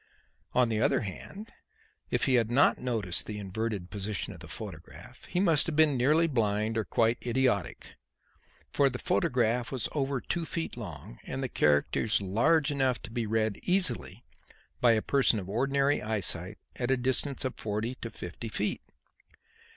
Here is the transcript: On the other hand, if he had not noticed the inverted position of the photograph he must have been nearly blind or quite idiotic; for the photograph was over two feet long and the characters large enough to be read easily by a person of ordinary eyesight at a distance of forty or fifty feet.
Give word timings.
On 0.55 0.69
the 0.69 0.81
other 0.81 1.01
hand, 1.01 1.49
if 2.09 2.25
he 2.25 2.33
had 2.33 2.49
not 2.49 2.79
noticed 2.79 3.27
the 3.27 3.37
inverted 3.37 3.91
position 3.91 4.33
of 4.33 4.39
the 4.39 4.47
photograph 4.47 5.25
he 5.25 5.39
must 5.39 5.67
have 5.67 5.75
been 5.75 5.95
nearly 5.95 6.25
blind 6.25 6.75
or 6.75 6.83
quite 6.83 7.19
idiotic; 7.23 7.97
for 8.73 8.89
the 8.89 8.97
photograph 8.97 9.71
was 9.71 9.87
over 9.91 10.19
two 10.19 10.43
feet 10.43 10.75
long 10.75 11.19
and 11.23 11.43
the 11.43 11.47
characters 11.49 12.19
large 12.19 12.71
enough 12.71 12.99
to 13.03 13.11
be 13.11 13.27
read 13.27 13.57
easily 13.61 14.23
by 14.79 14.93
a 14.93 15.03
person 15.03 15.37
of 15.39 15.47
ordinary 15.47 16.01
eyesight 16.01 16.57
at 16.77 16.89
a 16.89 16.97
distance 16.97 17.45
of 17.45 17.53
forty 17.59 17.95
or 18.03 18.09
fifty 18.09 18.49
feet. 18.49 18.81